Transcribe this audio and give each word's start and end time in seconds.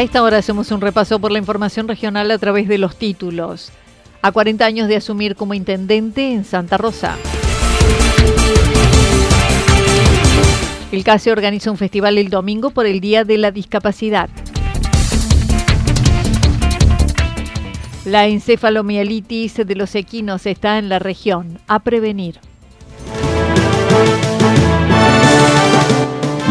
A 0.00 0.02
esta 0.02 0.22
hora 0.22 0.38
hacemos 0.38 0.70
un 0.70 0.80
repaso 0.80 1.18
por 1.18 1.30
la 1.30 1.36
información 1.36 1.86
regional 1.86 2.30
a 2.30 2.38
través 2.38 2.66
de 2.68 2.78
los 2.78 2.96
títulos. 2.96 3.70
A 4.22 4.32
40 4.32 4.64
años 4.64 4.88
de 4.88 4.96
asumir 4.96 5.36
como 5.36 5.52
intendente 5.52 6.32
en 6.32 6.46
Santa 6.46 6.78
Rosa. 6.78 7.18
El 10.90 11.04
CASE 11.04 11.30
organiza 11.30 11.70
un 11.70 11.76
festival 11.76 12.16
el 12.16 12.30
domingo 12.30 12.70
por 12.70 12.86
el 12.86 13.00
Día 13.00 13.24
de 13.24 13.36
la 13.36 13.50
Discapacidad. 13.50 14.30
La 18.06 18.26
encefalomielitis 18.26 19.56
de 19.66 19.74
los 19.74 19.94
equinos 19.94 20.46
está 20.46 20.78
en 20.78 20.88
la 20.88 20.98
región. 20.98 21.58
A 21.68 21.80
prevenir. 21.80 22.40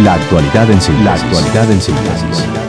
La 0.04 0.14
actualidad 0.14 0.70
en 0.70 0.80
síntesis. 0.80 1.04
La 1.04 1.14
actualidad 1.16 1.72
en 1.72 1.82
síntesis. 1.82 2.69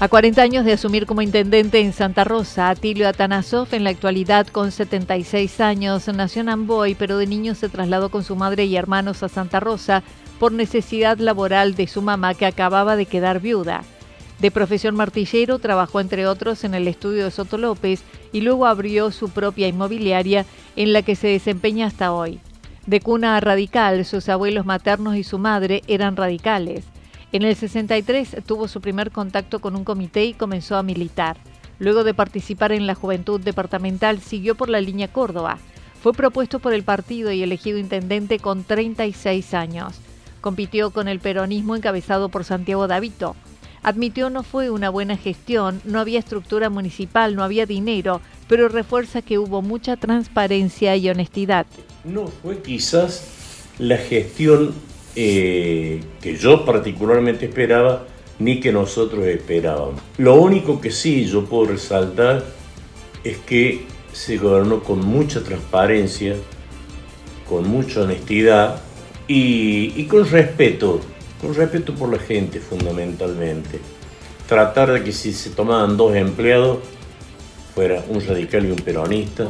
A 0.00 0.06
40 0.06 0.40
años 0.40 0.64
de 0.64 0.74
asumir 0.74 1.06
como 1.06 1.22
intendente 1.22 1.80
en 1.80 1.92
Santa 1.92 2.22
Rosa, 2.22 2.70
Atilio 2.70 3.08
Atanasov, 3.08 3.66
en 3.72 3.82
la 3.82 3.90
actualidad 3.90 4.46
con 4.46 4.70
76 4.70 5.60
años, 5.60 6.06
nació 6.06 6.42
en 6.42 6.50
Amboy, 6.50 6.94
pero 6.94 7.18
de 7.18 7.26
niño 7.26 7.56
se 7.56 7.68
trasladó 7.68 8.08
con 8.08 8.22
su 8.22 8.36
madre 8.36 8.64
y 8.66 8.76
hermanos 8.76 9.24
a 9.24 9.28
Santa 9.28 9.58
Rosa 9.58 10.04
por 10.38 10.52
necesidad 10.52 11.18
laboral 11.18 11.74
de 11.74 11.88
su 11.88 12.00
mamá 12.00 12.34
que 12.34 12.46
acababa 12.46 12.94
de 12.94 13.06
quedar 13.06 13.40
viuda. 13.40 13.82
De 14.38 14.52
profesión 14.52 14.94
martillero, 14.94 15.58
trabajó 15.58 15.98
entre 15.98 16.28
otros 16.28 16.62
en 16.62 16.74
el 16.74 16.86
estudio 16.86 17.24
de 17.24 17.32
Soto 17.32 17.58
López 17.58 18.04
y 18.32 18.42
luego 18.42 18.66
abrió 18.66 19.10
su 19.10 19.30
propia 19.30 19.66
inmobiliaria 19.66 20.46
en 20.76 20.92
la 20.92 21.02
que 21.02 21.16
se 21.16 21.26
desempeña 21.26 21.88
hasta 21.88 22.12
hoy. 22.12 22.38
De 22.86 23.00
cuna 23.00 23.40
radical, 23.40 24.04
sus 24.04 24.28
abuelos 24.28 24.64
maternos 24.64 25.16
y 25.16 25.24
su 25.24 25.40
madre 25.40 25.82
eran 25.88 26.14
radicales. 26.14 26.84
En 27.30 27.42
el 27.42 27.54
63 27.56 28.38
tuvo 28.46 28.68
su 28.68 28.80
primer 28.80 29.10
contacto 29.10 29.58
con 29.58 29.76
un 29.76 29.84
comité 29.84 30.24
y 30.24 30.32
comenzó 30.32 30.76
a 30.76 30.82
militar. 30.82 31.36
Luego 31.78 32.02
de 32.02 32.14
participar 32.14 32.72
en 32.72 32.86
la 32.86 32.94
Juventud 32.94 33.38
Departamental, 33.38 34.20
siguió 34.20 34.54
por 34.54 34.70
la 34.70 34.80
línea 34.80 35.12
Córdoba. 35.12 35.58
Fue 36.02 36.14
propuesto 36.14 36.58
por 36.58 36.72
el 36.72 36.84
partido 36.84 37.30
y 37.30 37.42
elegido 37.42 37.76
intendente 37.76 38.38
con 38.38 38.64
36 38.64 39.52
años. 39.52 40.00
Compitió 40.40 40.90
con 40.90 41.06
el 41.06 41.20
peronismo 41.20 41.76
encabezado 41.76 42.30
por 42.30 42.44
Santiago 42.44 42.86
Davito. 42.86 43.36
Admitió 43.82 44.30
no 44.30 44.42
fue 44.42 44.70
una 44.70 44.88
buena 44.88 45.16
gestión, 45.16 45.82
no 45.84 46.00
había 46.00 46.18
estructura 46.18 46.70
municipal, 46.70 47.36
no 47.36 47.44
había 47.44 47.66
dinero, 47.66 48.22
pero 48.48 48.68
refuerza 48.68 49.20
que 49.20 49.38
hubo 49.38 49.60
mucha 49.60 49.96
transparencia 49.96 50.96
y 50.96 51.10
honestidad. 51.10 51.66
No 52.04 52.28
fue 52.28 52.62
quizás 52.62 53.28
la 53.78 53.98
gestión 53.98 54.74
eh, 55.16 56.00
que 56.20 56.36
yo 56.36 56.64
particularmente 56.64 57.46
esperaba 57.46 58.06
ni 58.38 58.60
que 58.60 58.72
nosotros 58.72 59.26
esperábamos. 59.26 60.00
Lo 60.16 60.36
único 60.36 60.80
que 60.80 60.90
sí 60.90 61.26
yo 61.26 61.44
puedo 61.44 61.72
resaltar 61.72 62.44
es 63.24 63.38
que 63.38 63.86
se 64.12 64.36
gobernó 64.36 64.82
con 64.82 65.04
mucha 65.04 65.42
transparencia, 65.42 66.36
con 67.48 67.68
mucha 67.68 68.02
honestidad 68.02 68.80
y, 69.26 70.04
con 70.04 70.28
respeto, 70.28 71.00
con 71.40 71.54
respeto 71.54 71.94
por 71.94 72.12
la 72.12 72.18
gente 72.18 72.60
fundamentalmente. 72.60 73.80
Tratar 74.48 74.92
de 74.92 75.04
que 75.04 75.12
si 75.12 75.32
se 75.32 75.50
tomaban 75.50 75.96
dos 75.96 76.14
empleados, 76.14 76.78
fuera 77.74 78.02
un 78.08 78.24
radical 78.26 78.66
y 78.66 78.70
un 78.70 78.78
peronista. 78.78 79.46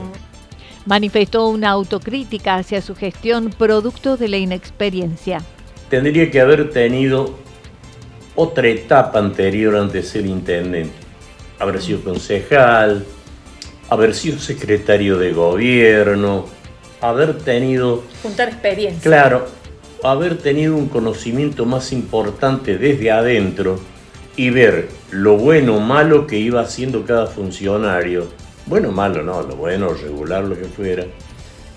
Manifestó 0.89 1.47
una 1.47 1.71
autocrítica 1.71 2.57
hacia 2.57 2.83
su 2.83 2.97
gestión 2.97 3.51
producto 3.51 4.17
de 4.17 4.27
la 4.27 4.39
inexperiencia 4.39 5.41
tendría 5.89 6.31
que 6.31 6.41
haber 6.41 6.71
tenido 6.71 7.35
otra 8.35 8.69
etapa 8.69 9.19
anterior 9.19 9.77
antes 9.77 10.05
de 10.05 10.09
ser 10.09 10.27
intendente. 10.27 10.95
Haber 11.59 11.83
sido 11.83 12.03
concejal, 12.03 13.05
haber 13.89 14.15
sido 14.15 14.39
secretario 14.39 15.19
de 15.19 15.33
gobierno, 15.33 16.47
haber 17.01 17.39
tenido... 17.39 18.05
Juntar 18.23 18.49
experiencia. 18.49 19.03
Claro, 19.03 19.49
haber 20.05 20.39
tenido 20.39 20.77
un 20.77 20.89
conocimiento 20.89 21.65
más 21.65 21.93
importante 21.93 22.79
desde 22.79 23.11
adentro 23.11 23.81
y 24.37 24.51
ver 24.51 24.89
lo 25.11 25.37
bueno 25.37 25.77
o 25.77 25.81
malo 25.81 26.29
que 26.29 26.39
iba 26.39 26.61
haciendo 26.61 27.05
cada 27.05 27.27
funcionario. 27.27 28.29
Bueno 28.69 28.91
o 28.91 28.93
malo, 28.93 29.23
no, 29.23 29.41
lo 29.43 29.57
bueno, 29.57 29.95
regular, 29.95 30.45
lo 30.45 30.55
que 30.55 30.67
fuera. 30.67 31.07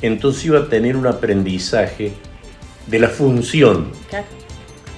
Entonces 0.02 0.46
iba 0.46 0.59
a 0.59 0.68
tener 0.68 0.97
un 0.97 1.07
aprendizaje 1.07 2.12
de 2.88 3.00
la 3.00 3.07
función. 3.07 3.91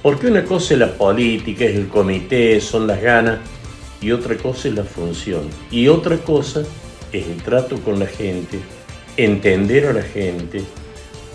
Porque 0.01 0.27
una 0.27 0.43
cosa 0.43 0.73
es 0.73 0.79
la 0.79 0.91
política, 0.93 1.65
es 1.65 1.75
el 1.75 1.87
comité, 1.87 2.59
son 2.59 2.87
las 2.87 2.99
ganas, 2.99 3.39
y 4.01 4.11
otra 4.11 4.35
cosa 4.35 4.69
es 4.69 4.73
la 4.73 4.83
función. 4.83 5.43
Y 5.69 5.87
otra 5.87 6.17
cosa 6.17 6.63
es 7.11 7.27
el 7.27 7.41
trato 7.43 7.77
con 7.77 7.99
la 7.99 8.07
gente, 8.07 8.59
entender 9.15 9.85
a 9.85 9.93
la 9.93 10.01
gente. 10.03 10.63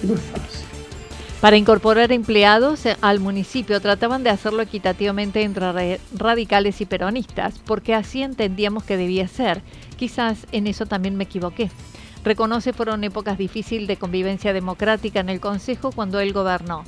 No 0.03 0.15
es 0.15 0.21
fácil. 0.21 0.68
Para 1.41 1.56
incorporar 1.56 2.10
empleados 2.10 2.82
al 3.00 3.20
municipio 3.20 3.81
trataban 3.81 4.25
de 4.25 4.31
hacerlo 4.31 4.61
equitativamente 4.61 5.43
entre 5.43 6.00
radicales 6.12 6.81
y 6.81 6.87
peronistas, 6.87 7.61
porque 7.64 7.94
así 7.94 8.23
entendíamos 8.23 8.82
que 8.82 8.96
debía 8.96 9.29
ser. 9.29 9.62
Quizás 9.96 10.49
en 10.50 10.67
eso 10.67 10.87
también 10.87 11.17
me 11.17 11.25
equivoqué. 11.25 11.70
Reconoce 12.25 12.73
fueron 12.73 13.05
épocas 13.05 13.38
difíciles 13.38 13.87
de 13.87 13.96
convivencia 13.96 14.52
democrática 14.52 15.20
en 15.20 15.29
el 15.29 15.38
Consejo 15.38 15.93
cuando 15.93 16.19
él 16.19 16.32
gobernó. 16.32 16.82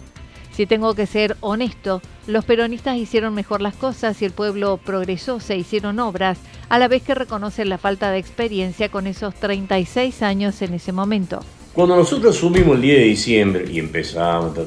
Si 0.50 0.66
tengo 0.66 0.94
que 0.94 1.06
ser 1.06 1.36
honesto, 1.40 2.02
los 2.26 2.44
peronistas 2.44 2.96
hicieron 2.96 3.34
mejor 3.34 3.60
las 3.60 3.76
cosas 3.76 4.20
y 4.20 4.24
el 4.24 4.32
pueblo 4.32 4.78
progresó, 4.78 5.38
se 5.38 5.56
hicieron 5.56 6.00
obras, 6.00 6.38
a 6.68 6.80
la 6.80 6.88
vez 6.88 7.04
que 7.04 7.14
reconoce 7.14 7.64
la 7.64 7.78
falta 7.78 8.10
de 8.10 8.18
experiencia 8.18 8.88
con 8.88 9.06
esos 9.06 9.32
36 9.36 10.22
años 10.22 10.60
en 10.60 10.74
ese 10.74 10.90
momento. 10.90 11.40
Cuando 11.72 11.94
nosotros 11.94 12.36
asumimos 12.36 12.76
el 12.76 12.82
10 12.82 12.98
de 12.98 13.04
diciembre 13.04 13.64
y 13.70 13.78
empezamos, 13.78 14.58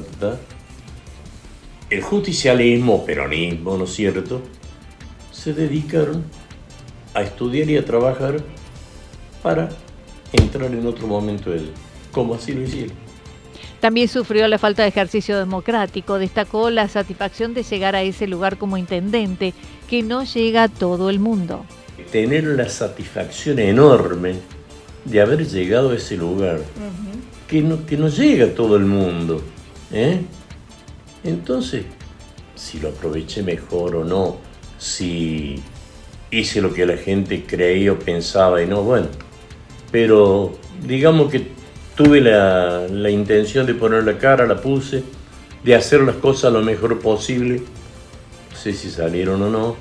el 1.90 2.02
justicialismo, 2.02 3.04
peronismo, 3.04 3.76
¿no 3.76 3.84
es 3.84 3.94
cierto?, 3.94 4.40
se 5.30 5.52
dedicaron 5.52 6.24
a 7.12 7.22
estudiar 7.22 7.68
y 7.68 7.76
a 7.76 7.84
trabajar 7.84 8.42
para 9.42 9.68
entrar 10.32 10.72
en 10.72 10.86
otro 10.86 11.06
momento 11.06 11.52
él, 11.52 11.70
como 12.10 12.34
así 12.34 12.54
lo 12.54 12.62
hicieron. 12.62 12.96
También 13.80 14.08
sufrió 14.08 14.48
la 14.48 14.58
falta 14.58 14.82
de 14.82 14.88
ejercicio 14.88 15.38
democrático. 15.38 16.18
Destacó 16.18 16.70
la 16.70 16.88
satisfacción 16.88 17.52
de 17.52 17.62
llegar 17.64 17.94
a 17.94 18.02
ese 18.02 18.26
lugar 18.26 18.56
como 18.56 18.78
intendente, 18.78 19.52
que 19.90 20.02
no 20.02 20.24
llega 20.24 20.62
a 20.62 20.68
todo 20.70 21.10
el 21.10 21.20
mundo. 21.20 21.66
Tener 22.10 22.44
la 22.44 22.70
satisfacción 22.70 23.58
enorme 23.58 24.36
de 25.04 25.20
haber 25.20 25.46
llegado 25.46 25.90
a 25.90 25.96
ese 25.96 26.16
lugar, 26.16 26.60
que, 27.48 27.62
no, 27.62 27.84
que 27.86 27.96
no 27.96 28.08
llega 28.08 28.46
a 28.46 28.54
todo 28.54 28.76
el 28.76 28.84
mundo. 28.84 29.42
¿eh? 29.92 30.20
Entonces, 31.22 31.84
si 32.54 32.78
lo 32.80 32.88
aproveché 32.88 33.42
mejor 33.42 33.96
o 33.96 34.04
no, 34.04 34.38
si 34.78 35.62
hice 36.30 36.60
lo 36.60 36.72
que 36.72 36.86
la 36.86 36.96
gente 36.96 37.44
creía 37.44 37.92
o 37.92 37.98
pensaba 37.98 38.62
y 38.62 38.66
no, 38.66 38.82
bueno. 38.82 39.08
Pero 39.90 40.52
digamos 40.86 41.30
que 41.30 41.48
tuve 41.94 42.20
la, 42.20 43.10
intención 43.10 43.66
de 43.66 43.74
poner 43.74 44.04
la 44.04 44.18
cara, 44.18 44.46
la 44.46 44.60
puse, 44.60 45.02
de 45.62 45.74
hacer 45.74 46.00
las 46.00 46.16
cosas 46.16 46.52
lo 46.52 46.62
mejor 46.62 46.98
posible. 47.00 47.62
No 48.50 48.56
sé 48.56 48.72
si 48.72 48.90
salieron 48.90 49.42
o 49.42 49.50
no. 49.50 49.76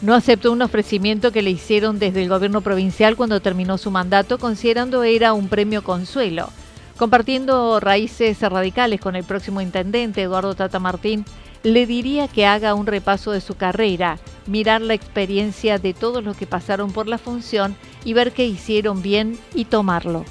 No 0.00 0.14
aceptó 0.14 0.52
un 0.52 0.62
ofrecimiento 0.62 1.32
que 1.32 1.42
le 1.42 1.50
hicieron 1.50 1.98
desde 1.98 2.22
el 2.22 2.28
gobierno 2.28 2.60
provincial 2.60 3.16
cuando 3.16 3.40
terminó 3.40 3.78
su 3.78 3.90
mandato, 3.90 4.38
considerando 4.38 5.02
era 5.02 5.32
un 5.32 5.48
premio 5.48 5.82
consuelo. 5.82 6.50
Compartiendo 6.96 7.80
raíces 7.80 8.40
radicales 8.40 9.00
con 9.00 9.16
el 9.16 9.24
próximo 9.24 9.60
intendente, 9.60 10.22
Eduardo 10.22 10.54
Tata 10.54 10.78
Martín, 10.78 11.24
le 11.62 11.86
diría 11.86 12.28
que 12.28 12.46
haga 12.46 12.74
un 12.74 12.86
repaso 12.86 13.32
de 13.32 13.40
su 13.40 13.56
carrera, 13.56 14.18
mirar 14.46 14.80
la 14.80 14.94
experiencia 14.94 15.78
de 15.78 15.94
todos 15.94 16.22
los 16.22 16.36
que 16.36 16.46
pasaron 16.46 16.92
por 16.92 17.08
la 17.08 17.18
función 17.18 17.76
y 18.04 18.12
ver 18.12 18.32
qué 18.32 18.46
hicieron 18.46 19.02
bien 19.02 19.38
y 19.54 19.64
tomarlo 19.64 20.24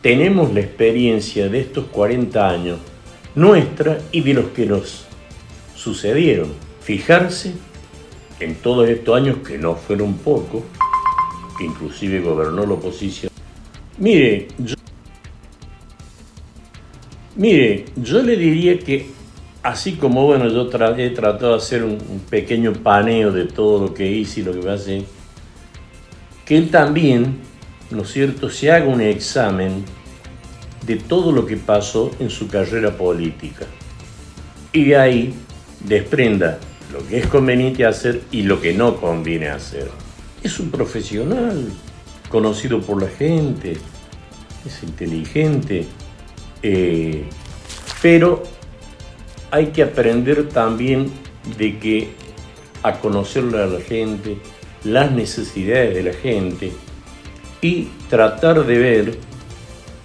tenemos 0.00 0.54
la 0.54 0.60
experiencia 0.60 1.48
de 1.48 1.60
estos 1.60 1.86
40 1.86 2.48
años, 2.48 2.78
nuestra 3.34 3.98
y 4.12 4.20
de 4.20 4.34
los 4.34 4.46
que 4.46 4.66
nos 4.66 5.04
sucedieron. 5.74 6.52
Fijarse 6.80 7.52
en 8.40 8.54
todos 8.56 8.88
estos 8.88 9.16
años, 9.16 9.38
que 9.46 9.58
no 9.58 9.74
fueron 9.74 10.14
pocos, 10.14 10.62
inclusive 11.60 12.20
gobernó 12.20 12.64
la 12.66 12.74
oposición. 12.74 13.32
Mire, 13.98 14.48
yo, 14.58 14.76
mire, 17.36 17.84
yo 17.96 18.22
le 18.22 18.36
diría 18.36 18.78
que 18.78 19.10
así 19.62 19.94
como 19.94 20.24
bueno, 20.24 20.48
yo 20.48 20.70
he 20.96 21.10
tratado 21.10 21.50
de 21.50 21.56
hacer 21.56 21.82
un, 21.82 21.98
un, 22.08 22.20
pequeño 22.30 22.72
paneo 22.72 23.32
de 23.32 23.44
todo 23.44 23.86
lo 23.86 23.94
que 23.94 24.08
hice 24.10 24.40
y 24.40 24.44
lo 24.44 24.58
que 24.58 24.70
hacer, 24.70 25.02
que 26.44 26.56
él 26.56 26.70
también 26.70 27.48
¿no 27.90 28.02
es 28.02 28.12
cierto?, 28.12 28.50
se 28.50 28.70
haga 28.70 28.86
un 28.86 29.00
examen 29.00 29.84
de 30.86 30.96
todo 30.96 31.32
lo 31.32 31.46
que 31.46 31.56
pasó 31.56 32.10
en 32.18 32.30
su 32.30 32.48
carrera 32.48 32.96
política. 32.96 33.66
Y 34.72 34.92
ahí 34.92 35.34
desprenda 35.80 36.58
lo 36.92 37.06
que 37.06 37.18
es 37.18 37.26
conveniente 37.26 37.84
hacer 37.84 38.22
y 38.30 38.42
lo 38.42 38.60
que 38.60 38.72
no 38.72 38.96
conviene 38.96 39.48
hacer. 39.48 39.90
Es 40.42 40.58
un 40.58 40.70
profesional, 40.70 41.66
conocido 42.28 42.80
por 42.80 43.02
la 43.02 43.08
gente, 43.08 43.76
es 44.64 44.82
inteligente, 44.82 45.86
eh, 46.62 47.24
pero 48.00 48.42
hay 49.50 49.66
que 49.68 49.82
aprender 49.82 50.48
también 50.48 51.10
de 51.56 51.78
que 51.78 52.10
a 52.82 52.98
conocerle 53.00 53.62
a 53.62 53.66
la 53.66 53.80
gente, 53.80 54.38
las 54.84 55.10
necesidades 55.10 55.94
de 55.94 56.02
la 56.02 56.12
gente, 56.12 56.72
y 57.60 57.88
tratar 58.08 58.64
de 58.64 58.78
ver 58.78 59.18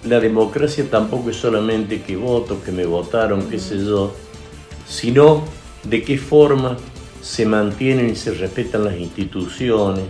la 0.04 0.20
democracia 0.20 0.84
tampoco 0.90 1.30
es 1.30 1.36
solamente 1.36 2.02
que 2.02 2.16
voto, 2.16 2.62
que 2.62 2.72
me 2.72 2.84
votaron, 2.84 3.48
qué 3.48 3.58
sé 3.58 3.78
yo, 3.78 4.14
sino 4.86 5.44
de 5.84 6.02
qué 6.02 6.18
forma 6.18 6.76
se 7.20 7.46
mantienen 7.46 8.10
y 8.10 8.16
se 8.16 8.32
respetan 8.34 8.84
las 8.84 8.98
instituciones, 8.98 10.04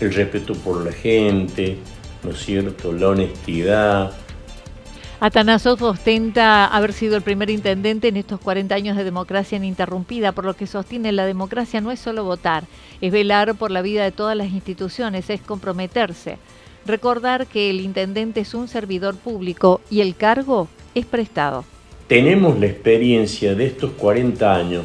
el 0.00 0.12
respeto 0.12 0.54
por 0.54 0.84
la 0.84 0.92
gente, 0.92 1.78
¿no 2.22 2.30
es 2.30 2.38
cierto?, 2.38 2.92
la 2.92 3.08
honestidad. 3.08 4.12
Atanasov 5.20 5.80
ostenta 5.84 6.66
haber 6.66 6.92
sido 6.92 7.16
el 7.16 7.22
primer 7.22 7.48
intendente 7.48 8.08
en 8.08 8.16
estos 8.16 8.40
40 8.40 8.74
años 8.74 8.96
de 8.96 9.04
democracia 9.04 9.56
ininterrumpida, 9.56 10.32
por 10.32 10.44
lo 10.44 10.54
que 10.54 10.66
sostiene 10.66 11.12
la 11.12 11.26
democracia 11.26 11.80
no 11.80 11.92
es 11.92 12.00
solo 12.00 12.24
votar, 12.24 12.64
es 13.00 13.12
velar 13.12 13.54
por 13.54 13.70
la 13.70 13.82
vida 13.82 14.02
de 14.02 14.10
todas 14.10 14.36
las 14.36 14.50
instituciones, 14.50 15.30
es 15.30 15.40
comprometerse. 15.40 16.38
Recordar 16.86 17.46
que 17.46 17.70
el 17.70 17.80
intendente 17.80 18.40
es 18.40 18.52
un 18.54 18.66
servidor 18.66 19.14
público 19.14 19.80
y 19.90 20.00
el 20.00 20.16
cargo 20.16 20.66
es 20.96 21.06
prestado. 21.06 21.64
Tenemos 22.12 22.60
la 22.60 22.66
experiencia 22.66 23.54
de 23.54 23.64
estos 23.64 23.92
40 23.92 24.54
años, 24.54 24.84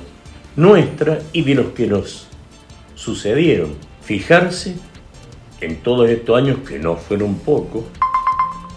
nuestra 0.56 1.20
y 1.34 1.42
de 1.42 1.56
los 1.56 1.66
que 1.74 1.86
nos 1.86 2.26
sucedieron. 2.96 3.76
Fijarse 4.02 4.78
en 5.60 5.76
todos 5.82 6.10
estos 6.10 6.38
años, 6.38 6.60
que 6.66 6.80
no 6.80 6.96
fueron 6.96 7.36
pocos, 7.40 7.84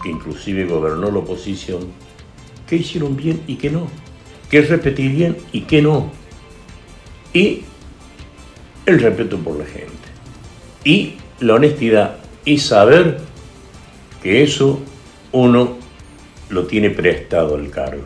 que 0.03 0.09
inclusive 0.09 0.65
gobernó 0.65 1.09
la 1.09 1.19
oposición, 1.19 1.79
qué 2.67 2.75
hicieron 2.75 3.15
bien 3.15 3.41
y 3.47 3.55
qué 3.55 3.69
no, 3.69 3.87
qué 4.49 4.63
repetirían 4.63 5.37
y 5.53 5.61
qué 5.61 5.81
no. 5.81 6.11
Y 7.31 7.61
el 8.85 8.99
respeto 8.99 9.37
por 9.37 9.55
la 9.55 9.65
gente. 9.65 10.09
Y 10.83 11.13
la 11.39 11.53
honestidad 11.53 12.17
y 12.43 12.57
saber 12.57 13.17
que 14.21 14.43
eso 14.43 14.81
uno 15.31 15.77
lo 16.49 16.67
tiene 16.67 16.89
prestado 16.89 17.55
el 17.55 17.71
cargo. 17.71 18.03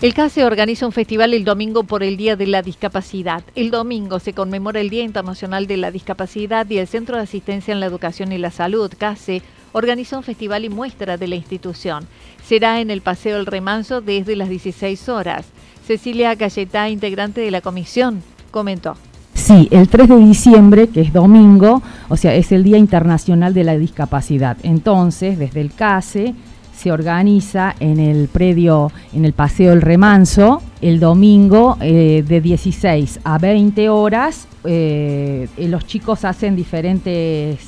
El 0.00 0.14
CASE 0.14 0.44
organiza 0.44 0.86
un 0.86 0.92
festival 0.92 1.34
el 1.34 1.42
domingo 1.42 1.82
por 1.82 2.04
el 2.04 2.16
Día 2.16 2.36
de 2.36 2.46
la 2.46 2.62
Discapacidad. 2.62 3.42
El 3.56 3.72
domingo 3.72 4.20
se 4.20 4.32
conmemora 4.32 4.80
el 4.80 4.90
Día 4.90 5.02
Internacional 5.02 5.66
de 5.66 5.76
la 5.76 5.90
Discapacidad 5.90 6.70
y 6.70 6.78
el 6.78 6.86
Centro 6.86 7.16
de 7.16 7.24
Asistencia 7.24 7.72
en 7.72 7.80
la 7.80 7.86
Educación 7.86 8.30
y 8.30 8.38
la 8.38 8.52
Salud, 8.52 8.92
CASE, 8.96 9.42
organiza 9.72 10.16
un 10.16 10.22
festival 10.22 10.64
y 10.64 10.68
muestra 10.68 11.16
de 11.16 11.26
la 11.26 11.34
institución. 11.34 12.06
Será 12.46 12.80
en 12.80 12.92
el 12.92 13.00
Paseo 13.00 13.38
El 13.38 13.46
Remanso 13.46 14.00
desde 14.00 14.36
las 14.36 14.48
16 14.48 15.08
horas. 15.08 15.46
Cecilia 15.84 16.36
Galletá, 16.36 16.88
integrante 16.88 17.40
de 17.40 17.50
la 17.50 17.60
comisión, 17.60 18.22
comentó. 18.52 18.96
Sí, 19.34 19.66
el 19.72 19.88
3 19.88 20.10
de 20.10 20.16
diciembre, 20.18 20.88
que 20.90 21.00
es 21.00 21.12
domingo, 21.12 21.82
o 22.08 22.16
sea, 22.16 22.36
es 22.36 22.52
el 22.52 22.62
Día 22.62 22.78
Internacional 22.78 23.52
de 23.52 23.64
la 23.64 23.76
Discapacidad. 23.76 24.58
Entonces, 24.62 25.40
desde 25.40 25.60
el 25.60 25.72
CASE 25.72 26.36
se 26.78 26.92
organiza 26.92 27.74
en 27.80 27.98
el 27.98 28.28
predio, 28.28 28.92
en 29.12 29.24
el 29.24 29.32
Paseo 29.32 29.72
El 29.72 29.82
Remanso, 29.82 30.62
el 30.80 31.00
domingo 31.00 31.76
eh, 31.80 32.24
de 32.26 32.40
16 32.40 33.20
a 33.24 33.38
20 33.38 33.88
horas. 33.88 34.46
Eh, 34.64 35.48
los 35.58 35.86
chicos 35.86 36.24
hacen 36.24 36.54
diferentes 36.54 37.58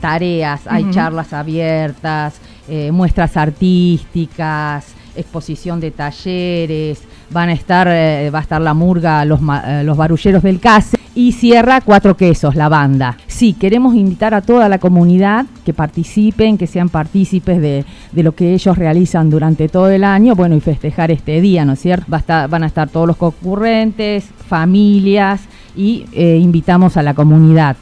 tareas, 0.00 0.62
hay 0.66 0.88
charlas 0.90 1.32
abiertas, 1.32 2.40
eh, 2.68 2.92
muestras 2.92 3.36
artísticas, 3.36 4.94
exposición 5.16 5.80
de 5.80 5.90
talleres, 5.90 7.02
van 7.30 7.48
a 7.48 7.52
estar, 7.52 7.88
va 7.88 8.38
a 8.38 8.42
estar 8.42 8.60
la 8.60 8.72
murga, 8.72 9.24
los, 9.24 9.40
los 9.40 9.96
barulleros 9.96 10.42
del 10.44 10.60
CASE 10.60 10.99
y 11.20 11.32
cierra 11.32 11.82
Cuatro 11.82 12.16
Quesos, 12.16 12.54
la 12.54 12.70
banda. 12.70 13.18
Sí, 13.26 13.52
queremos 13.52 13.94
invitar 13.94 14.32
a 14.32 14.40
toda 14.40 14.70
la 14.70 14.78
comunidad 14.78 15.44
que 15.66 15.74
participen, 15.74 16.56
que 16.56 16.66
sean 16.66 16.88
partícipes 16.88 17.60
de, 17.60 17.84
lo 18.14 18.32
que 18.34 18.54
ellos 18.54 18.78
realizan 18.78 19.28
durante 19.28 19.68
todo 19.68 19.90
el 19.90 20.02
año, 20.02 20.34
bueno, 20.34 20.56
y 20.56 20.60
festejar 20.60 21.10
este 21.10 21.42
día, 21.42 21.66
¿no 21.66 21.74
es 21.74 21.80
cierto? 21.80 22.06
van 22.08 22.62
a 22.62 22.66
estar 22.66 22.88
todos 22.88 23.06
los 23.06 23.18
concurrentes, 23.18 24.30
familias 24.48 25.42
y 25.76 26.06
eh, 26.12 26.38
invitamos 26.40 26.96
a 26.96 27.02
la 27.02 27.12
comunidad. 27.12 27.76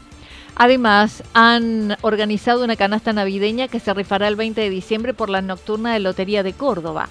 Además, 0.57 1.23
han 1.33 1.97
organizado 2.01 2.65
una 2.65 2.75
canasta 2.75 3.13
navideña 3.13 3.69
que 3.69 3.79
se 3.79 3.95
rifará 3.95 4.27
el 4.27 4.35
20 4.35 4.61
de 4.61 4.71
diciembre 4.71 5.15
por 5.15 5.31
la 5.31 5.43
nocturna 5.43 5.93
de 5.93 6.01
Lotería 6.01 6.43
de 6.43 6.55
Córdoba. 6.55 7.09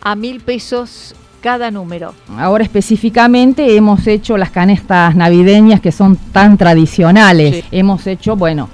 A 0.00 0.16
mil 0.16 0.40
pesos 0.40 1.14
cada 1.40 1.70
número. 1.70 2.14
Ahora 2.36 2.64
específicamente 2.64 3.76
hemos 3.76 4.06
hecho 4.06 4.36
las 4.36 4.50
canestas 4.50 5.14
navideñas 5.14 5.80
que 5.80 5.92
son 5.92 6.16
tan 6.32 6.56
tradicionales. 6.56 7.64
Hemos 7.70 8.06
hecho, 8.06 8.36
bueno, 8.36 8.68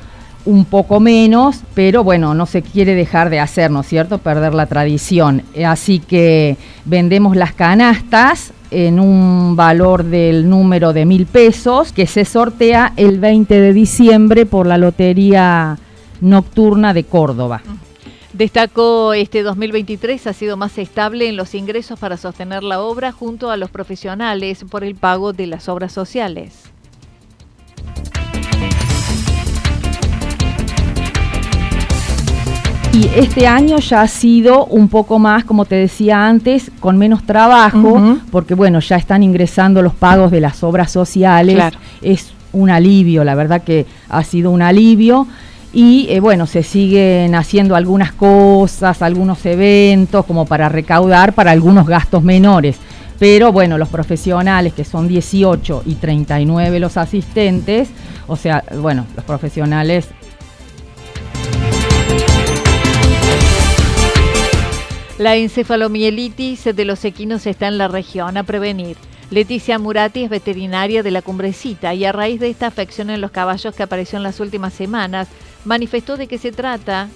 un 0.46 0.64
poco 0.64 1.00
menos, 1.00 1.60
pero 1.74 2.04
bueno, 2.04 2.34
no 2.34 2.46
se 2.46 2.62
quiere 2.62 2.94
dejar 2.94 3.30
de 3.30 3.40
hacer, 3.40 3.70
¿no 3.70 3.80
es 3.80 3.86
cierto? 3.86 4.18
Perder 4.18 4.54
la 4.54 4.66
tradición. 4.66 5.42
Así 5.64 6.00
que 6.00 6.56
vendemos 6.84 7.36
las 7.36 7.52
canastas 7.52 8.52
en 8.70 8.98
un 8.98 9.54
valor 9.56 10.04
del 10.04 10.48
número 10.48 10.92
de 10.92 11.06
mil 11.06 11.26
pesos 11.26 11.92
que 11.92 12.06
se 12.06 12.24
sortea 12.24 12.92
el 12.96 13.20
20 13.20 13.60
de 13.60 13.72
diciembre 13.72 14.46
por 14.46 14.66
la 14.66 14.78
Lotería 14.78 15.78
Nocturna 16.20 16.92
de 16.92 17.04
Córdoba. 17.04 17.62
Destacó 18.34 19.14
este 19.14 19.44
2023 19.44 20.26
ha 20.26 20.32
sido 20.32 20.56
más 20.56 20.76
estable 20.78 21.28
en 21.28 21.36
los 21.36 21.54
ingresos 21.54 22.00
para 22.00 22.16
sostener 22.16 22.64
la 22.64 22.80
obra 22.80 23.12
junto 23.12 23.52
a 23.52 23.56
los 23.56 23.70
profesionales 23.70 24.64
por 24.68 24.82
el 24.82 24.96
pago 24.96 25.32
de 25.32 25.46
las 25.46 25.68
obras 25.68 25.92
sociales. 25.92 26.64
Y 32.92 33.08
este 33.14 33.46
año 33.46 33.78
ya 33.78 34.02
ha 34.02 34.08
sido 34.08 34.64
un 34.66 34.88
poco 34.88 35.20
más, 35.20 35.44
como 35.44 35.64
te 35.64 35.76
decía 35.76 36.26
antes, 36.26 36.72
con 36.80 36.98
menos 36.98 37.24
trabajo, 37.24 38.18
porque 38.32 38.54
bueno, 38.54 38.80
ya 38.80 38.96
están 38.96 39.22
ingresando 39.22 39.80
los 39.80 39.94
pagos 39.94 40.32
de 40.32 40.40
las 40.40 40.64
obras 40.64 40.90
sociales. 40.90 41.72
Es 42.02 42.32
un 42.52 42.68
alivio, 42.68 43.22
la 43.22 43.36
verdad 43.36 43.62
que 43.62 43.86
ha 44.08 44.24
sido 44.24 44.50
un 44.50 44.62
alivio. 44.62 45.28
Y 45.74 46.06
eh, 46.08 46.20
bueno, 46.20 46.46
se 46.46 46.62
siguen 46.62 47.34
haciendo 47.34 47.74
algunas 47.74 48.12
cosas, 48.12 49.02
algunos 49.02 49.44
eventos 49.44 50.24
como 50.24 50.46
para 50.46 50.68
recaudar 50.68 51.34
para 51.34 51.50
algunos 51.50 51.88
gastos 51.88 52.22
menores. 52.22 52.76
Pero 53.18 53.52
bueno, 53.52 53.76
los 53.76 53.88
profesionales, 53.88 54.72
que 54.72 54.84
son 54.84 55.08
18 55.08 55.82
y 55.84 55.96
39 55.96 56.78
los 56.78 56.96
asistentes, 56.96 57.88
o 58.28 58.36
sea, 58.36 58.62
bueno, 58.80 59.04
los 59.16 59.24
profesionales 59.24 60.08
La 65.16 65.36
encefalomielitis 65.36 66.64
de 66.74 66.84
los 66.84 67.04
equinos 67.04 67.46
está 67.46 67.68
en 67.68 67.78
la 67.78 67.86
región 67.86 68.36
a 68.36 68.42
prevenir. 68.42 68.96
Leticia 69.30 69.78
Murati 69.78 70.24
es 70.24 70.30
veterinaria 70.30 71.04
de 71.04 71.12
la 71.12 71.22
Cumbrecita 71.22 71.94
y 71.94 72.04
a 72.04 72.10
raíz 72.10 72.40
de 72.40 72.50
esta 72.50 72.66
afección 72.66 73.10
en 73.10 73.20
los 73.20 73.30
caballos 73.30 73.76
que 73.76 73.84
apareció 73.84 74.16
en 74.16 74.24
las 74.24 74.40
últimas 74.40 74.72
semanas, 74.74 75.28
manifestó 75.64 76.16
de 76.16 76.26
que 76.26 76.38
se 76.38 76.52
trata 76.52 77.08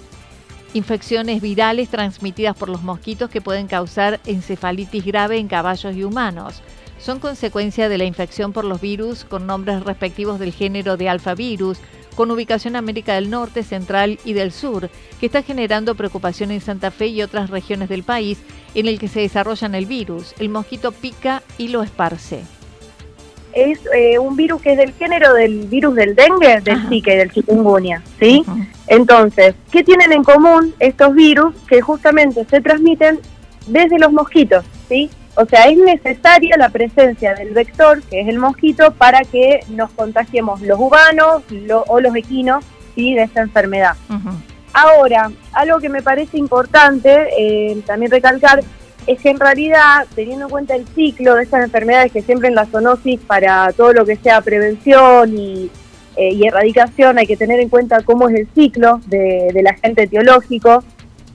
infecciones 0.74 1.40
virales 1.40 1.88
transmitidas 1.88 2.56
por 2.56 2.68
los 2.68 2.82
mosquitos 2.82 3.30
que 3.30 3.40
pueden 3.40 3.68
causar 3.68 4.20
encefalitis 4.26 5.04
grave 5.04 5.38
en 5.38 5.48
caballos 5.48 5.96
y 5.96 6.04
humanos. 6.04 6.62
Son 6.98 7.20
consecuencia 7.20 7.88
de 7.88 7.98
la 7.98 8.04
infección 8.04 8.52
por 8.52 8.64
los 8.64 8.80
virus 8.80 9.24
con 9.24 9.46
nombres 9.46 9.82
respectivos 9.84 10.38
del 10.38 10.52
género 10.52 10.96
de 10.96 11.08
alfavirus, 11.08 11.78
con 12.16 12.30
ubicación 12.32 12.72
en 12.72 12.78
América 12.78 13.14
del 13.14 13.30
Norte, 13.30 13.62
Central 13.62 14.18
y 14.24 14.32
del 14.32 14.50
Sur, 14.50 14.90
que 15.20 15.26
está 15.26 15.42
generando 15.42 15.94
preocupación 15.94 16.50
en 16.50 16.60
Santa 16.60 16.90
Fe 16.90 17.06
y 17.06 17.22
otras 17.22 17.50
regiones 17.50 17.88
del 17.88 18.02
país 18.02 18.38
en 18.74 18.88
el 18.88 18.98
que 18.98 19.06
se 19.06 19.20
desarrollan 19.20 19.76
el 19.76 19.86
virus. 19.86 20.34
El 20.40 20.48
mosquito 20.48 20.90
pica 20.90 21.44
y 21.58 21.68
lo 21.68 21.82
esparce. 21.84 22.57
Es 23.58 23.80
eh, 23.94 24.18
un 24.18 24.36
virus 24.36 24.62
que 24.62 24.72
es 24.72 24.78
del 24.78 24.92
género 24.92 25.34
del 25.34 25.66
virus 25.66 25.94
del 25.94 26.14
dengue, 26.14 26.60
del 26.60 26.88
Zika 26.88 27.12
y 27.12 27.16
del 27.16 27.32
chikungunya, 27.32 28.02
¿sí? 28.18 28.44
Entonces, 28.86 29.54
¿qué 29.70 29.82
tienen 29.82 30.12
en 30.12 30.22
común 30.22 30.74
estos 30.78 31.14
virus 31.14 31.54
que 31.68 31.80
justamente 31.80 32.44
se 32.44 32.60
transmiten 32.60 33.18
desde 33.66 33.98
los 33.98 34.12
mosquitos, 34.12 34.64
¿sí? 34.88 35.10
O 35.40 35.46
sea, 35.46 35.66
es 35.66 35.78
necesaria 35.78 36.56
la 36.56 36.68
presencia 36.68 37.32
del 37.34 37.50
vector, 37.54 38.02
que 38.02 38.20
es 38.20 38.28
el 38.28 38.38
mosquito, 38.38 38.92
para 38.92 39.20
que 39.20 39.60
nos 39.68 39.88
contagiemos 39.90 40.60
los 40.62 40.80
humanos 40.80 41.44
o 41.86 42.00
los 42.00 42.16
equinos 42.16 42.64
¿sí? 42.96 43.14
de 43.14 43.22
esta 43.22 43.42
enfermedad. 43.42 43.94
Ahora, 44.72 45.30
algo 45.52 45.78
que 45.78 45.88
me 45.88 46.02
parece 46.02 46.38
importante 46.38 47.28
eh, 47.38 47.80
también 47.86 48.10
recalcar 48.10 48.64
es 49.08 49.20
que 49.20 49.30
en 49.30 49.40
realidad, 49.40 50.06
teniendo 50.14 50.44
en 50.44 50.50
cuenta 50.50 50.76
el 50.76 50.86
ciclo 50.88 51.34
de 51.34 51.44
estas 51.44 51.64
enfermedades 51.64 52.12
que 52.12 52.22
siempre 52.22 52.48
en 52.48 52.54
la 52.54 52.66
zoonosis, 52.66 53.20
para 53.20 53.72
todo 53.72 53.94
lo 53.94 54.04
que 54.04 54.16
sea 54.16 54.42
prevención 54.42 55.36
y, 55.36 55.70
eh, 56.16 56.38
erradicación, 56.44 57.16
hay 57.18 57.26
que 57.26 57.36
tener 57.36 57.58
en 57.58 57.70
cuenta 57.70 58.02
cómo 58.02 58.28
es 58.28 58.36
el 58.36 58.48
ciclo 58.54 59.00
de, 59.06 59.50
del 59.54 59.66
agente 59.66 60.02
etiológico, 60.02 60.84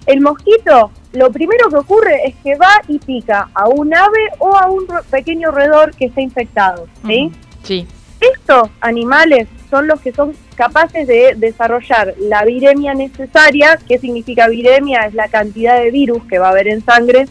el 0.05 0.21
mosquito 0.21 0.91
lo 1.13 1.31
primero 1.31 1.69
que 1.69 1.77
ocurre 1.77 2.27
es 2.27 2.35
que 2.43 2.55
va 2.55 2.81
y 2.87 2.99
pica 2.99 3.49
a 3.53 3.67
un 3.69 3.93
ave 3.93 4.29
o 4.39 4.55
a 4.55 4.67
un 4.67 4.85
pequeño 5.09 5.51
roedor 5.51 5.95
que 5.95 6.05
está 6.05 6.21
infectado, 6.21 6.87
¿sí? 7.05 7.31
Sí. 7.63 7.87
Estos 8.19 8.69
animales 8.81 9.47
son 9.69 9.87
los 9.87 10.01
que 10.01 10.11
son 10.11 10.33
capaces 10.55 11.07
de 11.07 11.35
desarrollar 11.37 12.15
la 12.19 12.43
viremia 12.45 12.93
necesaria. 12.93 13.77
¿Qué 13.87 13.99
significa 13.99 14.47
viremia? 14.47 15.01
Es 15.05 15.13
la 15.13 15.27
cantidad 15.27 15.79
de 15.79 15.91
virus 15.91 16.23
que 16.25 16.39
va 16.39 16.47
a 16.47 16.51
haber 16.51 16.67
en 16.67 16.83
sangre 16.83 17.25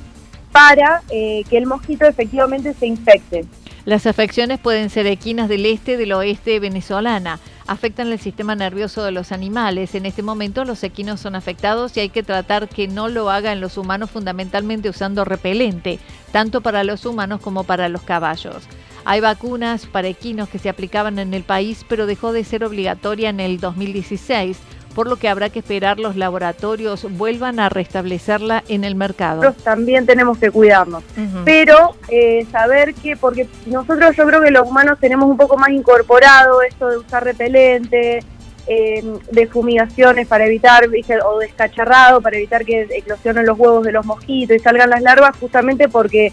para 0.53 1.03
eh, 1.11 1.45
que 1.49 1.59
el 1.59 1.67
mosquito 1.67 2.07
efectivamente 2.07 2.75
se 2.75 2.87
infecte. 2.87 3.45
Las 3.85 4.07
afecciones 4.07 4.61
pueden 4.61 4.91
ser 4.91 5.09
equinas 5.09 5.49
del 5.49 5.67
este, 5.67 5.97
del 5.97 6.13
oeste 6.13 6.61
venezolana. 6.61 7.41
Afectan 7.67 8.13
el 8.13 8.21
sistema 8.21 8.55
nervioso 8.55 9.03
de 9.03 9.11
los 9.11 9.33
animales. 9.33 9.97
En 9.97 10.07
este 10.07 10.23
momento 10.23 10.65
los 10.65 10.85
equinos 10.85 11.21
son 11.21 11.35
afectados 11.35 11.97
y 11.97 12.01
hay 12.01 12.09
que 12.09 12.23
tratar 12.23 12.69
que 12.69 12.87
no 12.87 13.09
lo 13.09 13.31
hagan 13.31 13.61
los 13.61 13.79
humanos 13.79 14.11
fundamentalmente 14.11 14.89
usando 14.89 15.25
repelente, 15.25 15.99
tanto 16.31 16.61
para 16.61 16.85
los 16.85 17.07
humanos 17.07 17.41
como 17.41 17.65
para 17.65 17.89
los 17.89 18.03
caballos. 18.03 18.69
Hay 19.05 19.21
vacunas 19.21 19.87
para 19.87 20.07
equinos 20.07 20.49
que 20.49 20.61
se 20.61 20.69
aplicaban 20.69 21.19
en 21.19 21.35
el 21.35 21.43
país, 21.43 21.85
pero 21.89 22.07
dejó 22.07 22.33
de 22.33 22.45
ser 22.45 22.63
obligatoria 22.63 23.31
en 23.31 23.41
el 23.41 23.59
2016 23.59 24.59
por 24.95 25.09
lo 25.09 25.17
que 25.17 25.29
habrá 25.29 25.51
que 25.51 25.61
esperar 25.61 25.99
los 25.99 26.17
laboratorios 26.17 27.07
vuelvan 27.17 27.59
a 27.59 27.69
restablecerla 27.69 28.63
en 28.69 28.85
el 28.85 28.95
mercado. 28.95 29.43
Nosotros 29.43 29.65
también 29.65 30.07
tenemos 30.07 30.39
que 30.39 30.51
cuidarnos, 30.51 31.03
pero 31.45 31.97
eh, 32.09 32.47
saber 32.51 32.95
que, 32.95 33.17
porque 33.17 33.49
nosotros 33.67 34.15
yo 34.17 34.27
creo 34.27 34.43
que 34.43 34.51
los 34.51 34.69
humanos 34.69 34.99
tenemos 35.01 35.29
un 35.29 35.37
poco 35.37 35.57
más 35.57 35.71
incorporado 35.71 36.63
esto 36.63 36.89
de 36.89 36.99
usar 36.99 37.25
repelente, 37.25 38.21
eh, 38.67 39.05
de 39.31 39.47
fumigaciones 39.49 40.29
para 40.29 40.47
evitar, 40.47 40.85
o 41.25 41.39
descacharrado 41.39 42.21
para 42.21 42.37
evitar 42.37 42.65
que 42.65 42.83
eclosionen 42.91 43.47
los 43.47 43.59
huevos 43.59 43.85
de 43.85 43.93
los 43.93 44.05
mosquitos 44.05 44.57
y 44.57 44.61
salgan 44.61 44.91
las 44.91 45.03
larvas, 45.03 45.37
justamente 45.39 45.89
porque 45.89 46.33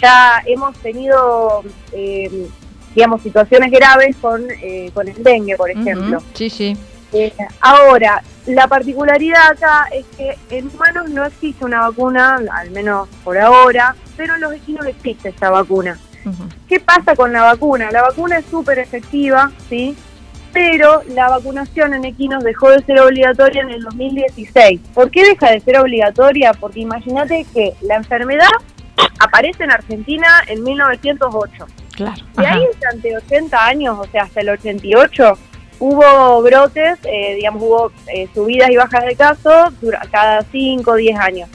ya 0.00 0.42
hemos 0.46 0.76
tenido... 0.78 1.62
Eh, 1.92 2.48
digamos, 2.94 3.22
situaciones 3.22 3.70
graves 3.70 4.16
con, 4.16 4.42
con 4.92 5.06
el 5.06 5.22
dengue, 5.22 5.56
por 5.56 5.70
ejemplo. 5.70 6.20
Sí, 6.34 6.50
sí. 6.50 6.76
Eh, 7.12 7.32
ahora, 7.60 8.22
la 8.46 8.66
particularidad 8.66 9.52
acá 9.52 9.86
es 9.92 10.04
que 10.16 10.36
en 10.50 10.68
humanos 10.68 11.10
no 11.10 11.24
existe 11.24 11.64
una 11.64 11.88
vacuna, 11.88 12.40
al 12.52 12.70
menos 12.70 13.08
por 13.24 13.38
ahora, 13.38 13.94
pero 14.16 14.34
en 14.34 14.40
los 14.40 14.52
equinos 14.52 14.86
existe 14.86 15.30
esta 15.30 15.50
vacuna. 15.50 15.98
¿Qué 16.68 16.80
pasa 16.80 17.14
con 17.14 17.32
la 17.32 17.42
vacuna? 17.42 17.90
La 17.90 18.02
vacuna 18.02 18.38
es 18.38 18.44
súper 18.46 18.78
efectiva, 18.78 19.50
¿sí? 19.68 19.96
Pero 20.52 21.02
la 21.08 21.28
vacunación 21.30 21.94
en 21.94 22.04
equinos 22.04 22.44
dejó 22.44 22.70
de 22.70 22.82
ser 22.84 23.00
obligatoria 23.00 23.62
en 23.62 23.70
el 23.70 23.82
2016. 23.82 24.80
¿Por 24.92 25.10
qué 25.10 25.24
deja 25.24 25.50
de 25.50 25.60
ser 25.60 25.78
obligatoria? 25.78 26.52
Porque 26.52 26.80
imagínate 26.80 27.46
que 27.54 27.74
la 27.80 27.96
enfermedad 27.96 28.48
aparece 29.20 29.64
en 29.64 29.72
Argentina 29.72 30.26
en 30.46 30.62
1908. 30.64 31.66
Claro. 31.96 32.24
Y 32.38 32.44
ahí 32.44 32.64
durante 32.78 33.16
80 33.16 33.64
años, 33.64 33.98
o 33.98 34.04
sea, 34.10 34.24
hasta 34.24 34.40
el 34.40 34.50
88, 34.50 35.38
hubo 35.78 36.42
brotes, 36.42 36.98
eh, 37.04 37.34
digamos, 37.36 37.62
hubo 37.62 37.92
eh, 38.12 38.28
subidas 38.34 38.70
y 38.70 38.76
bajas 38.76 39.04
de 39.04 39.16
casos 39.16 39.72
cada 40.10 40.42
5 40.42 40.90
o 40.90 40.94
10 40.94 41.18
años. 41.18 41.48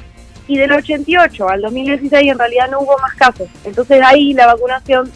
Y 0.47 0.57
del 0.57 0.71
88 0.71 1.49
al 1.49 1.61
2016 1.61 2.31
en 2.31 2.37
realidad 2.37 2.69
no 2.69 2.81
hubo 2.81 2.97
más 2.99 3.13
casos. 3.15 3.47
Entonces 3.63 4.01
ahí 4.03 4.33
la 4.33 4.47
vacunación 4.47 5.11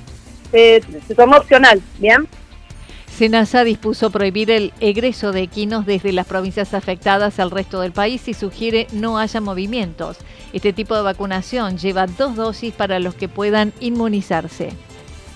se, 0.51 0.81
se 1.07 1.15
tomó 1.15 1.37
opcional, 1.37 1.81
¿bien? 1.99 2.27
Senasa 3.17 3.63
dispuso 3.63 4.11
prohibir 4.11 4.51
el 4.51 4.73
egreso 4.79 5.31
de 5.31 5.41
equinos 5.41 5.87
desde 5.87 6.11
las 6.11 6.27
provincias 6.27 6.75
afectadas 6.75 7.39
al 7.39 7.49
resto 7.49 7.81
del 7.81 7.91
país 7.91 8.27
y 8.27 8.35
sugiere 8.35 8.85
no 8.93 9.17
haya 9.17 9.41
movimientos. 9.41 10.17
Este 10.53 10.71
tipo 10.71 10.95
de 10.95 11.01
vacunación 11.01 11.79
lleva 11.79 12.05
dos 12.05 12.35
dosis 12.35 12.73
para 12.75 12.99
los 12.99 13.15
que 13.15 13.27
puedan 13.27 13.73
inmunizarse. 13.79 14.69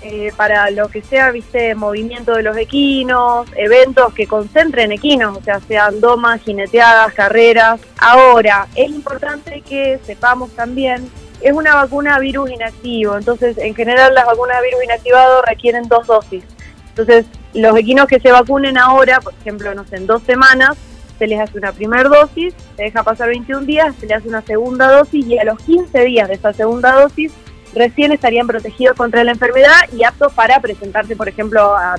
Eh, 0.03 0.31
para 0.35 0.71
lo 0.71 0.89
que 0.89 1.03
sea, 1.03 1.29
viste, 1.29 1.75
movimiento 1.75 2.33
de 2.33 2.41
los 2.41 2.57
equinos, 2.57 3.47
eventos 3.55 4.11
que 4.15 4.25
concentren 4.25 4.91
equinos, 4.91 5.37
o 5.37 5.43
sea, 5.43 5.59
sean 5.59 6.01
domas, 6.01 6.41
jineteadas, 6.41 7.13
carreras. 7.13 7.79
Ahora, 7.99 8.67
es 8.75 8.89
importante 8.89 9.61
que 9.61 9.99
sepamos 10.03 10.49
también, 10.55 11.07
es 11.39 11.53
una 11.53 11.75
vacuna 11.75 12.17
virus 12.17 12.49
inactivo, 12.49 13.15
entonces 13.15 13.59
en 13.59 13.75
general 13.75 14.15
las 14.15 14.25
vacunas 14.25 14.59
virus 14.63 14.83
inactivado 14.83 15.43
requieren 15.43 15.87
dos 15.87 16.07
dosis. 16.07 16.43
Entonces, 16.89 17.27
los 17.53 17.77
equinos 17.77 18.07
que 18.07 18.19
se 18.19 18.31
vacunen 18.31 18.79
ahora, 18.79 19.19
por 19.21 19.35
ejemplo, 19.35 19.75
no 19.75 19.85
sé, 19.85 19.97
en 19.97 20.07
dos 20.07 20.23
semanas, 20.23 20.77
se 21.19 21.27
les 21.27 21.39
hace 21.39 21.59
una 21.59 21.73
primera 21.73 22.09
dosis, 22.09 22.55
se 22.75 22.83
deja 22.83 23.03
pasar 23.03 23.29
21 23.29 23.67
días, 23.67 23.95
se 23.99 24.07
les 24.07 24.17
hace 24.17 24.27
una 24.27 24.41
segunda 24.41 24.91
dosis 24.91 25.27
y 25.27 25.37
a 25.37 25.43
los 25.43 25.59
15 25.59 26.05
días 26.05 26.27
de 26.27 26.33
esa 26.33 26.53
segunda 26.53 26.99
dosis 26.99 27.31
recién 27.73 28.11
estarían 28.11 28.47
protegidos 28.47 28.95
contra 28.97 29.23
la 29.23 29.31
enfermedad 29.31 29.77
y 29.97 30.03
aptos 30.03 30.33
para 30.33 30.59
presentarse, 30.59 31.15
por 31.15 31.29
ejemplo, 31.29 31.75
a, 31.75 31.95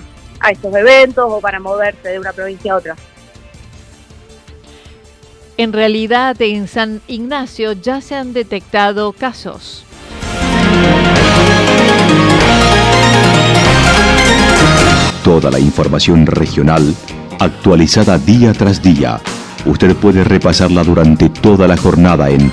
estos 0.50 0.74
eventos 0.74 1.24
o 1.28 1.40
para 1.40 1.60
moverse 1.60 2.08
de 2.08 2.18
una 2.18 2.32
provincia 2.32 2.72
a 2.72 2.76
otra. 2.76 2.96
En 5.56 5.72
realidad, 5.72 6.40
en 6.40 6.66
San 6.66 7.00
Ignacio 7.06 7.72
ya 7.74 8.00
se 8.00 8.16
han 8.16 8.32
detectado 8.32 9.12
casos. 9.12 9.84
Toda 15.22 15.52
la 15.52 15.60
información 15.60 16.26
regional 16.26 16.92
actualizada 17.38 18.18
día 18.18 18.52
tras 18.52 18.82
día. 18.82 19.20
Usted 19.64 19.94
puede 19.96 20.24
repasarla 20.24 20.82
durante 20.82 21.28
toda 21.28 21.68
la 21.68 21.76
jornada 21.76 22.30
en 22.30 22.52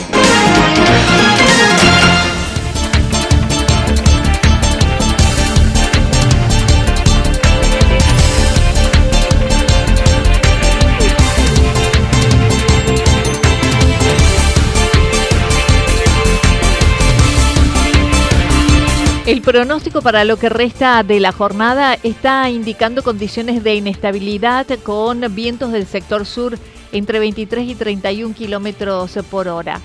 El 19.41 19.45
pronóstico 19.45 20.03
para 20.03 20.23
lo 20.23 20.37
que 20.37 20.49
resta 20.49 21.01
de 21.01 21.19
la 21.19 21.31
jornada 21.31 21.97
está 22.03 22.47
indicando 22.51 23.01
condiciones 23.01 23.63
de 23.63 23.73
inestabilidad 23.73 24.67
con 24.83 25.21
vientos 25.33 25.71
del 25.71 25.87
sector 25.87 26.27
sur 26.27 26.59
entre 26.91 27.17
23 27.17 27.67
y 27.67 27.73
31 27.73 28.35
kilómetros 28.35 29.17
por 29.31 29.47
hora. 29.47 29.81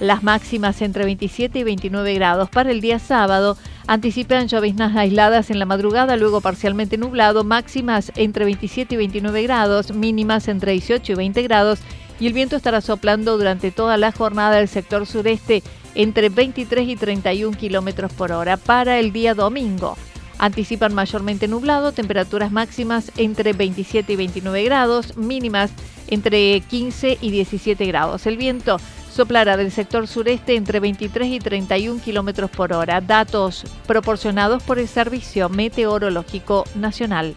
Las 0.00 0.22
máximas 0.22 0.82
entre 0.82 1.06
27 1.06 1.60
y 1.60 1.64
29 1.64 2.12
grados. 2.12 2.50
Para 2.50 2.72
el 2.72 2.82
día 2.82 2.98
sábado 2.98 3.56
anticipan 3.86 4.48
lloviznas 4.48 4.94
aisladas 4.94 5.48
en 5.48 5.60
la 5.60 5.64
madrugada, 5.64 6.18
luego 6.18 6.42
parcialmente 6.42 6.98
nublado, 6.98 7.42
máximas 7.42 8.12
entre 8.16 8.44
27 8.44 8.96
y 8.96 8.98
29 8.98 9.42
grados, 9.44 9.94
mínimas 9.94 10.46
entre 10.46 10.72
18 10.72 11.12
y 11.12 11.14
20 11.14 11.42
grados 11.44 11.78
y 12.20 12.26
el 12.26 12.34
viento 12.34 12.54
estará 12.54 12.82
soplando 12.82 13.38
durante 13.38 13.70
toda 13.70 13.96
la 13.96 14.12
jornada 14.12 14.56
del 14.56 14.68
sector 14.68 15.06
sureste 15.06 15.62
entre 15.94 16.28
23 16.28 16.88
y 16.88 16.96
31 16.96 17.56
kilómetros 17.56 18.12
por 18.12 18.32
hora. 18.32 18.56
Para 18.56 18.98
el 18.98 19.12
día 19.12 19.34
domingo, 19.34 19.96
anticipan 20.38 20.94
mayormente 20.94 21.48
nublado, 21.48 21.92
temperaturas 21.92 22.52
máximas 22.52 23.12
entre 23.16 23.52
27 23.52 24.12
y 24.12 24.16
29 24.16 24.64
grados, 24.64 25.16
mínimas 25.16 25.70
entre 26.08 26.60
15 26.60 27.18
y 27.20 27.30
17 27.30 27.84
grados. 27.86 28.26
El 28.26 28.36
viento 28.36 28.78
soplará 29.12 29.56
del 29.56 29.70
sector 29.70 30.06
sureste 30.06 30.56
entre 30.56 30.80
23 30.80 31.28
y 31.28 31.38
31 31.38 32.00
kilómetros 32.02 32.50
por 32.50 32.72
hora. 32.72 33.00
Datos 33.00 33.64
proporcionados 33.86 34.62
por 34.62 34.78
el 34.78 34.88
Servicio 34.88 35.48
Meteorológico 35.48 36.64
Nacional. 36.74 37.34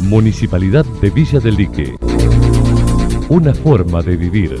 Municipalidad 0.00 0.84
de 1.00 1.10
Villa 1.10 1.40
del 1.40 1.56
Lique 1.56 1.94
una 3.30 3.54
forma 3.54 4.02
de 4.02 4.16
vivir. 4.16 4.60